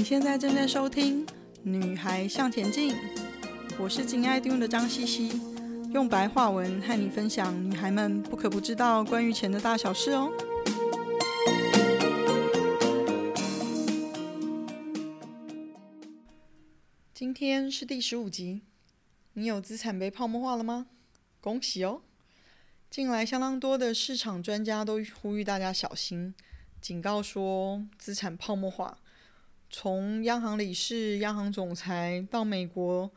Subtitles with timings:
[0.00, 1.26] 你现在正在收听
[1.62, 2.94] 《女孩向前进》，
[3.78, 5.28] 我是金爱听的张茜茜，
[5.92, 10.32] 用白话文和你分享女孩们不可不知道关于钱的大小事哦。
[17.12, 18.62] 今天是第十五集，
[19.34, 20.86] 你有资产被泡沫化了吗？
[21.42, 22.00] 恭喜哦！
[22.88, 26.34] 近来相当多的市场专家都呼吁大家小心，
[26.80, 28.96] 警告说资产泡沫化。
[29.70, 33.08] 从央行理事、央行总裁到美国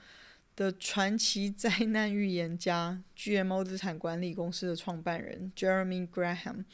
[0.56, 6.66] 的传奇灾难预言家 GMO 资产管理公司的创办人 Jeremy Graham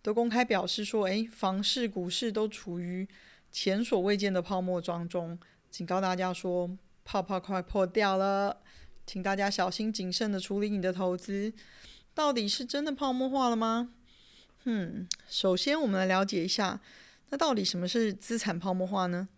[0.00, 3.06] 都公开表示说：“诶，房市、股市都处于
[3.52, 5.38] 前所未见的泡沫当中，
[5.70, 6.70] 警告大家说
[7.04, 8.62] 泡泡快破掉了，
[9.04, 11.52] 请大家小心谨慎的处理你的投资。
[12.14, 13.90] 到底是真的泡沫化了吗？
[14.64, 16.80] 嗯，首先我们来了解一下。”
[17.30, 19.28] 那到底什么是资产泡沫化呢？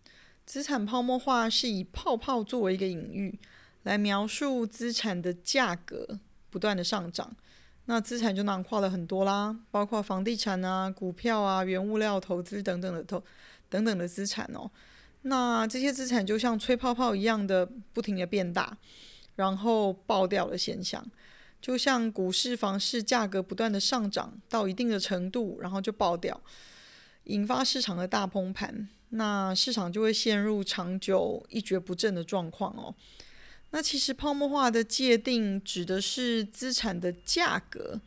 [0.45, 3.39] 资产泡沫化是以泡泡作为一个隐喻，
[3.83, 7.35] 来描述资产的价格不断的上涨。
[7.85, 13.23] 那资产就囊括了很多啦，包括房地产啊、股票啊、原物料投资等等的投
[13.69, 14.69] 等等的资产哦。
[15.23, 18.77] 那这些资产就像吹泡泡一样的不停的变大，
[19.35, 21.03] 然后爆掉的现象，
[21.59, 26.39] 就像股市、房市价格不断的上涨到一定的程度，然后就爆掉。
[27.25, 32.93] 引发市场的大崩盘，那市场就会陷入长久一蹶不振的状况哦。
[33.71, 38.01] 那其实泡沫化的界定指的是资产的价格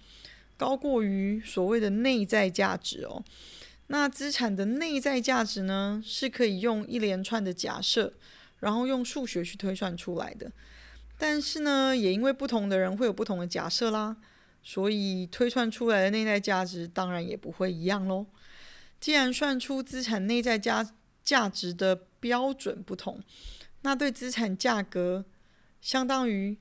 [0.56, 3.22] 高过于所谓的内在价值哦。
[3.86, 8.12] 那资产的内在价值呢，是可以用一连串的假设，
[8.58, 10.50] 然后用数学去推算出来的。
[11.18, 14.16] 但是呢，也因为不同的人会有不同的假设啦，
[14.62, 18.26] 所以推算出来的内在价值当然也不会一样喽。
[19.02, 23.20] 既然算出资产内在价价值的标准不同，
[23.80, 25.24] 那对资产价格
[25.80, 26.56] 相当于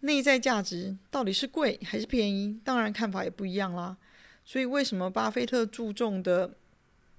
[0.00, 3.96] 内在价值到底是贵还是便宜，当然看法也不一样啦。
[4.44, 6.58] 所以为什么巴菲特注重的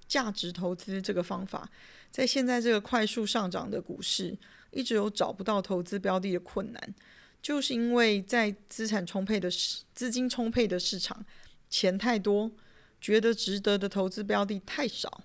[0.06, 1.70] 价值投资这个方法，
[2.10, 4.36] 在现在这个快速上涨的股市，
[4.70, 6.94] 一直有找不到投资标的的困难，
[7.40, 11.24] 就是因为在资产充沛的市资金充沛的市场，
[11.70, 12.52] 钱太多。
[13.00, 15.22] 觉得值得的投资标的太少，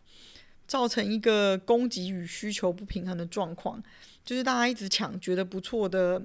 [0.67, 3.81] 造成一个供给与需求不平衡的状况，
[4.23, 6.22] 就是大家一直抢觉得不错的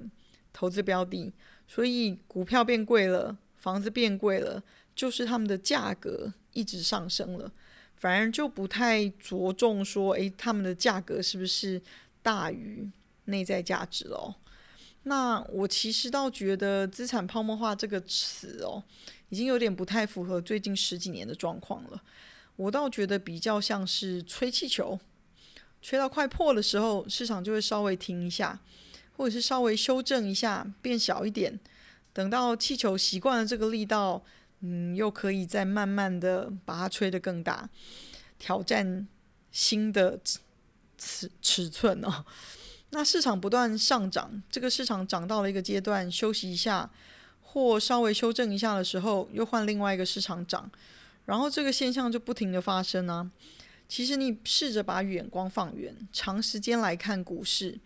[0.52, 1.32] 投资标的，
[1.66, 4.62] 所以股票变贵了，房子变贵了，
[4.94, 7.50] 就是他们的价格一直上升了，
[7.96, 11.80] 反而就不太着重说，诶，他们的价格是不是
[12.22, 12.88] 大于
[13.24, 14.34] 内在价值哦？
[15.04, 18.82] 那我其实倒觉得资产泡沫化这个词哦。
[19.28, 22.02] 已经有点不太符合最近十几年的状况了。
[22.56, 24.98] 我倒觉得比较像是吹气球，
[25.80, 28.58] 吹到快破的时候，市场就会稍微停一下，
[29.16, 31.60] 或者是稍微修正一下，变小一点。
[32.12, 34.24] 等到气球习惯了这个力道，
[34.60, 37.70] 嗯，又可以再慢慢的把它吹得更大，
[38.40, 39.06] 挑战
[39.52, 40.18] 新的
[40.96, 42.24] 尺尺寸哦。
[42.90, 46.90] 那市场不断上涨，这个市场涨到了一个阶段，休息一下。
[47.50, 50.70] 或稍微修正一下的时候，又换另外一个市场涨，
[51.24, 53.30] 然后这个现象就不停的发生啊。
[53.88, 57.78] 其实你试着把眼光放远，长时间来看股市，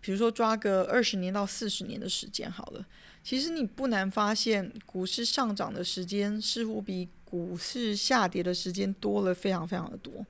[0.00, 2.86] 比如说抓个二十年到四十年的时间好了，
[3.24, 10.24] 其实你不难发现，股市上涨的时间似乎比股市下跌的时间多了非常非常的多，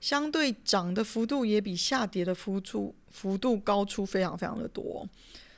[0.00, 5.06] 相对涨的幅度也比下跌的幅度幅度高出非常非常的多。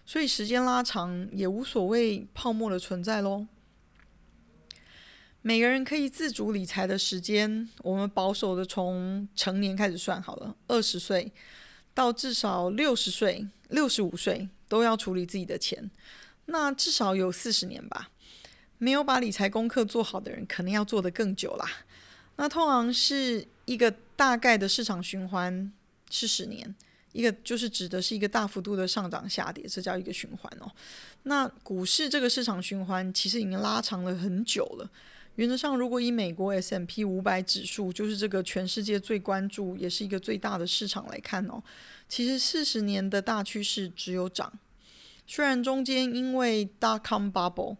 [0.06, 3.47] 所以时间拉长也无所谓泡沫的存在喽。
[5.41, 11.31] 每个人可以自主理财的时间，我们保守的从成年开始算好了，二十岁
[11.92, 15.91] 到至少六十岁、六十五岁都要处理自己的钱，
[16.47, 18.10] 那至少有四十年吧。
[18.78, 21.66] 没有把理财功课做好的人，可能要做得更久啦。
[22.36, 25.72] 那通常是一个大概的市场循环
[26.10, 26.74] 是十年。
[27.15, 30.71] 一个就是指的是一个大幅度的上涨下跌，这叫一个循环哦。
[31.22, 34.91] 那股市这个市场循环其实已经拉长了很久了。
[35.37, 41.63] 原则上，如果以美国 S M P 五百指数，就是这个全世界最关注也是一个最大的市场来看哦，
[42.09, 44.53] 其实四十年的大趋势只有涨。
[45.27, 47.77] 虽然中间因为 dot-com bubble，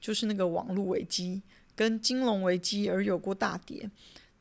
[0.00, 1.42] 就是那个网络危机
[1.76, 3.90] 跟金融危机而有过大跌。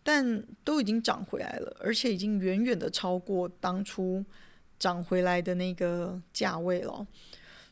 [0.04, 4.24] 但都已经涨回来了，而且已经远远的超过当初
[4.78, 7.06] 涨回来的那个价位了。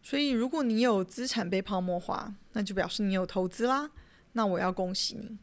[0.04, 3.90] 所以，如果你有资产被泡沫化，那就表示你有投资啦。
[4.34, 5.38] 那我要恭喜你。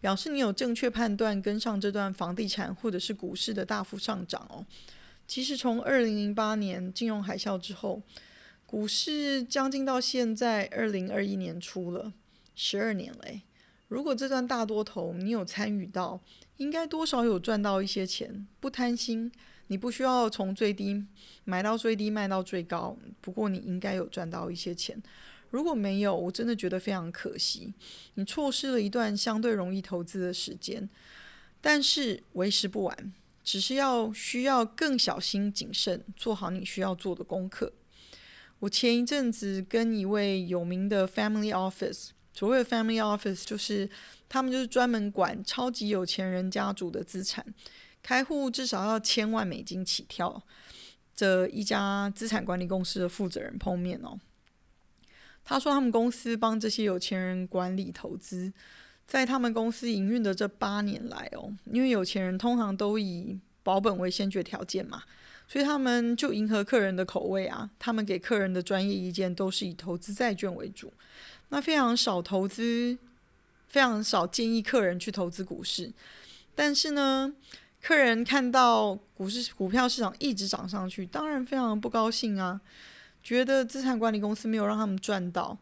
[0.00, 4.66] 表示你有正确判断，跟上这段房地产或者是股市的大幅上涨哦。
[5.26, 8.02] 其实从二零零八年金融海啸之后，
[8.66, 12.12] 股市将近到现在二零二一年初了，
[12.54, 13.40] 十二年嘞。
[13.94, 16.20] 如果这段大多头你有参与到，
[16.56, 18.44] 应该多少有赚到一些钱。
[18.58, 19.30] 不贪心，
[19.68, 21.06] 你不需要从最低
[21.44, 22.96] 买到最低，卖到最高。
[23.20, 25.00] 不过你应该有赚到一些钱。
[25.50, 27.72] 如果没有，我真的觉得非常可惜。
[28.14, 30.90] 你错失了一段相对容易投资的时间。
[31.60, 33.12] 但是为时不晚，
[33.44, 37.72] 只是要需要更小心谨慎，做好你需要做的功课。
[38.58, 43.88] 我前一阵子跟一位有名的 family office，所谓的 family office 就是
[44.28, 47.46] 他们就是专门管超级有钱人家族的资产，
[48.02, 50.42] 开户至少要千万美金起跳，
[51.14, 54.18] 这一家资产管理公司的负责人碰面哦。
[55.44, 58.52] 他说，他们公司帮这些有钱人管理投资，
[59.06, 65.02] 在他们公司营运的这八年来哦，因为有钱人通常都以保本为先决条件嘛，
[65.48, 67.68] 所以他们就迎合客人的口味啊。
[67.80, 70.92] 他们给客人的专业意见都是以投资债券为主，
[71.48, 72.96] 那非常少投资，
[73.66, 75.92] 非常少建议客人去投资股市。
[76.54, 77.34] 但是呢，
[77.82, 82.60] 客人看到股市股票市场一直涨上去，当然非常不高兴啊。
[83.22, 85.56] 觉得资产管理公司没有让他们赚到，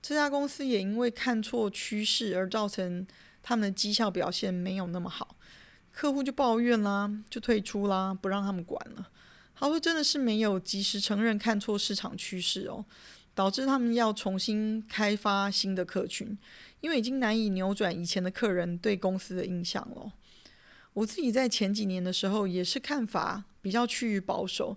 [0.00, 3.04] 这家公司也因为看错趋势而造成
[3.42, 5.34] 他们的绩效表现没有那么好，
[5.98, 9.10] 客户就抱怨啦，就退出啦，不让他们管了。
[9.56, 12.84] 他说真的是没有及时承认看错市场趋势哦，
[13.34, 16.38] 导致他们要重新开发新的客群，
[16.80, 20.12] 因为已经难以扭转以前的客人对公司的印象了。
[20.92, 24.76] 我自己在前几年的时候也是看法比较趋于保守。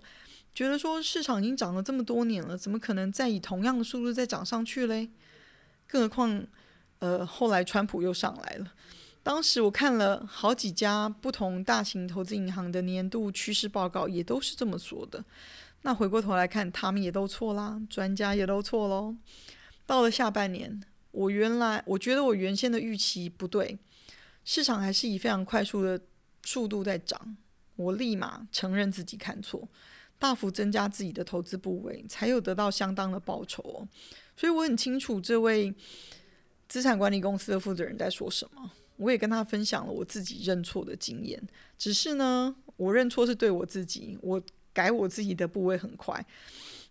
[0.52, 5.08] 觉得说市场已经涨了这么多年了，怎么可能再以同样的速度再涨上去嘞？
[5.86, 6.44] 更何况，
[6.98, 8.72] 呃，后来川普又上来了。
[9.22, 15.24] 当时我看了好几家不同大型投资银行的年度趋势报告，也都是这么说的。
[15.82, 19.14] 那回过头来看，他们也都错啦，专家也都错喽。
[19.86, 23.78] 到了下半年，我原来我觉得我原先的预期不对，
[24.44, 26.00] 市场还是以非常快速的
[26.42, 27.36] 速度在涨，
[27.76, 29.68] 我立马承认自己看错。
[30.18, 33.88] 大幅增加自己的投资部位，才有得到相当的报酬哦。
[34.36, 35.74] 所以我很清楚这位
[36.68, 38.70] 资产管理公司的负责人在说什么。
[39.02, 41.42] 我也跟他分享了我自己认错的经验。
[41.76, 44.40] 只是呢，我认错是对我自己，我
[44.72, 46.24] 改我自己的部位很快，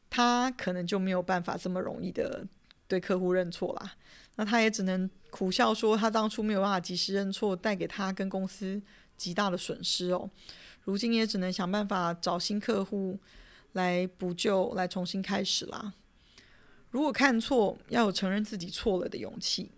[0.10, 2.46] 他可能就没有办法这么容易的
[2.88, 3.96] 对客户认错啦。
[4.36, 8.82] 那他也只能苦笑说，他当初没有办法及时认错，带给他跟公司
[9.16, 10.30] 极大的损失哦。
[10.84, 13.20] 如今也只能想办法找新客户
[13.74, 15.94] 来补救，来重新开始啦。
[16.90, 19.72] 如果看错，要有承认自己错了的勇气，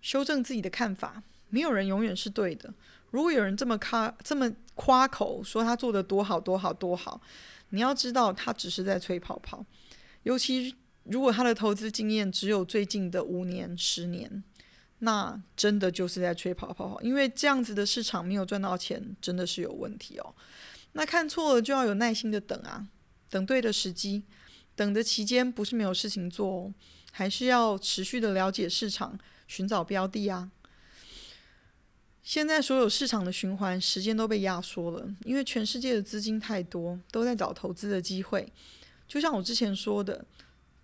[0.00, 1.22] 修正自己的看法。
[1.48, 2.72] 没有人永远是对的。
[3.10, 7.20] 如果有人这么夸这么夸口说他做得多好多好多好，
[7.70, 9.64] 你要知道他只是在吹泡泡。
[10.22, 10.74] 尤其
[11.04, 14.42] 如果他的投资经验只有最近的五年、十年。
[15.02, 20.34] 那真的就是在吹泡泡，因为这样子的市场没有赚到钱，真的是有问题哦。
[20.92, 22.86] 那看错了就要有耐心的等啊，
[23.30, 24.24] 等对的时机。
[24.76, 26.74] 等的期间不是没有事情做哦，
[27.12, 29.18] 还是要持续的了解市场，
[29.50, 30.52] 寻找标的啊。
[32.22, 38.52] 现在所有市场的循环时间都被压缩了，因为全世界的资金太多，都在找投资的机会。
[39.08, 40.24] 就像我之前说的，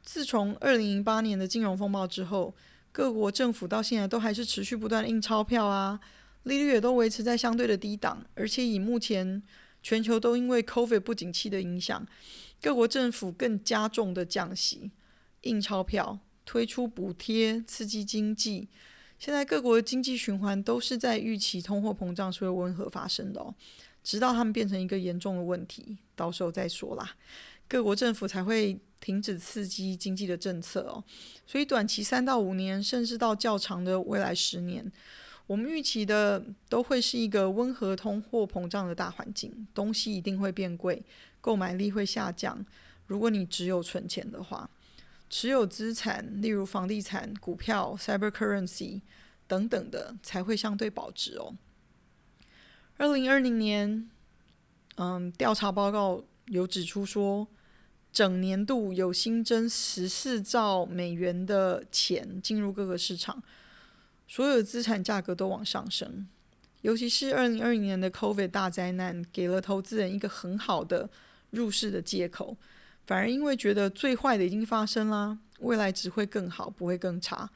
[0.03, 2.53] 自从二零零八年的金融风暴之后。
[2.93, 6.01] 各国政府到现在都还是持续不断印钞票啊，
[6.45, 9.43] 利率也都维持在相对的低档，而且以目前
[9.83, 12.07] 全球都因为 COVID 不景气的影响，
[12.63, 14.91] 各国政府更加重的降息、
[15.43, 18.69] 印钞票、推出补贴刺激经济。
[19.19, 23.55] 现在各国的经济循环都是在预期通货膨胀是会温和发生的哦，
[24.05, 27.15] 直到他们变成一个严重的问题，到时候再说啦。
[27.67, 31.03] 各国政府才会停止刺激经济的政策哦，
[31.47, 34.93] 所以短期三到五年，甚至到较长的未来十年，
[35.47, 41.03] 我们预期的都会是一个温和通货膨胀的大环境，东西一定会变贵，
[41.41, 42.65] 购买力会下降。
[43.07, 44.69] 如果你只有存钱的话，
[45.29, 49.01] 持有资产，例如房地产、股票、cyber currency
[49.47, 51.55] 等等的，才会相对保值哦。
[52.97, 54.09] 二零二零年，
[54.97, 57.49] 嗯，调查报告有指出说。
[58.13, 63.43] 整年度有新增十四兆美元的钱进入各个市场，
[64.27, 66.27] 所有资产价格都往上升。
[66.81, 71.11] 尤其是二零二零年的 COVID 大灾难，给了投资人一个很好的
[71.51, 72.57] 入市的借口。
[73.07, 77.49] 反而因为觉得最坏的已经发生了，未来只会更好，不会更差，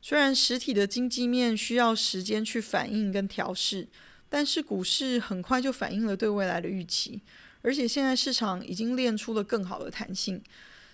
[0.00, 3.86] 虽然实体的经济面需要时间去反应跟调试，
[4.28, 7.20] 但是股市很快就反映了对未来的预期，
[7.60, 10.42] 而且现在市场已经练出了更好的弹性。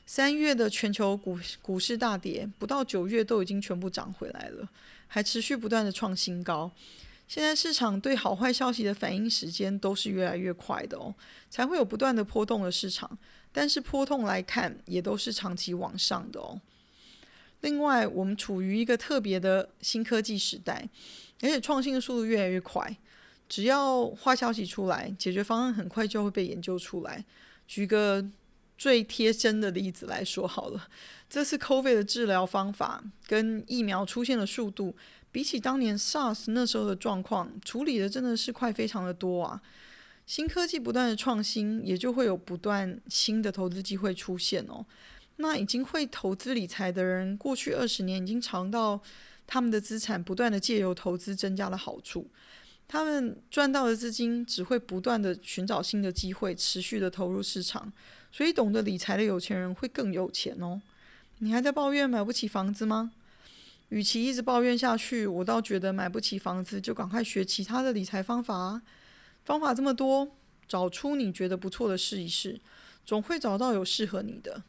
[0.06, 4.68] 三月的全球股股市大跌，不到九月都已经全部涨回来了，
[5.06, 6.70] 还持续不断的创新高。
[7.26, 11.14] 现在市场对好坏消息的反应时间都是越来越快的哦，
[11.48, 13.18] 才会有不断的波动的市场。
[13.56, 16.60] 但是波动来看，也都是长期往上的哦。
[17.60, 20.88] 另外，我们处于一个特别的新科技时代，
[21.40, 22.94] 而且创新的速度越来越快。
[23.48, 27.24] 只要坏消息出来，解决方案很快就会被研究出来。
[27.68, 28.26] 举个
[28.76, 30.88] 最贴身的例子来说好了，
[31.30, 34.96] 这次 COVID 的治疗方法跟疫苗出现的速度，
[35.30, 39.62] 比起当年 SARS 那时候的状况，处理的真的是快非常的多啊！
[40.26, 44.84] 新科技不断的创新，也就会有不断新的投资机会出现哦。
[45.36, 49.00] 那已经会投资理财的人，过去二十年已经尝到
[49.46, 52.30] 他们的资产不断的借由投资增加了好处。
[52.86, 57.92] 他们赚到的资金只会不断的寻找新的机会，持续的投入市场。
[58.30, 60.80] 所以，懂得理财的有钱人会更有钱哦。
[61.38, 63.12] 你还在抱怨买不起房子吗？
[63.88, 68.82] 与其一直抱怨下去，我倒觉得买不起房子就赶快学其他的理财方法啊。
[69.44, 70.36] 方法这么多，
[70.66, 72.60] 找出你觉得不错的试一试，
[73.04, 74.62] 总会找到有适合你的。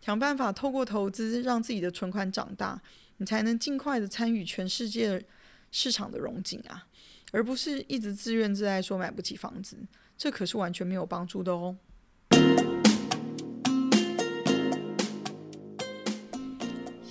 [0.00, 2.80] 想办法透过投资让自己的存款长大，
[3.18, 5.24] 你才能尽快的参与全世界
[5.70, 6.86] 市场的融景啊，
[7.32, 9.76] 而不是一直自怨自艾说买不起房子，
[10.16, 11.76] 这可是完全没有帮助的哦。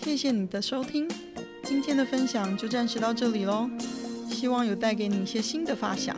[0.02, 1.08] 谢谢你的收听，
[1.64, 3.70] 今天的分享就暂时到这里喽。
[4.30, 6.18] 希望有带给你一些新的发想。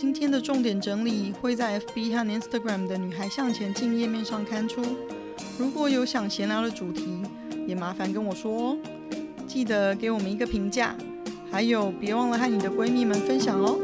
[0.00, 4.80] 今天的重点整理会在 FB 和 Instagram 的“女孩向前进”页面上刊出。
[5.58, 7.20] 如果有想闲聊的主题，
[7.66, 8.78] 也麻烦跟我说哦。
[9.48, 10.94] 记得给我们一个评价，
[11.50, 13.76] 还有别忘了和你的闺蜜们分享哦。